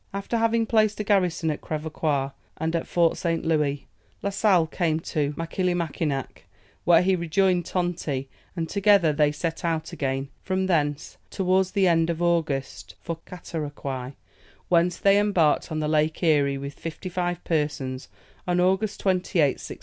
After 0.15 0.37
having 0.37 0.65
placed 0.65 0.99
a 0.99 1.03
garrison 1.03 1.51
at 1.51 1.61
Crèvecoeur 1.61 2.33
and 2.57 2.75
at 2.75 2.87
Fort 2.87 3.17
St. 3.17 3.45
Louis, 3.45 3.85
La 4.23 4.31
Sale 4.31 4.65
came 4.65 4.99
to 5.01 5.31
Machillimackinac, 5.37 6.47
where 6.85 7.03
he 7.03 7.15
rejoined 7.15 7.67
Tonti, 7.67 8.27
and 8.55 8.67
together 8.67 9.13
they 9.13 9.31
set 9.31 9.63
out 9.63 9.93
again 9.93 10.29
from 10.41 10.65
thence 10.65 11.17
towards 11.29 11.73
the 11.73 11.87
end 11.87 12.09
of 12.09 12.19
August 12.19 12.95
for 12.99 13.17
Catarocouy, 13.27 14.13
whence 14.69 14.97
they 14.97 15.19
embarked 15.19 15.71
on 15.71 15.79
the 15.81 15.87
Lake 15.87 16.23
Erie 16.23 16.57
with 16.57 16.73
fifty 16.73 17.07
five 17.07 17.43
persons, 17.43 18.07
on 18.47 18.59
August 18.59 19.03
28th, 19.03 19.61
1681. 19.61 19.79